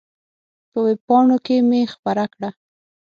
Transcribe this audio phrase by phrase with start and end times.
[0.71, 2.49] په وېب پاڼو کې مې خپره کړه.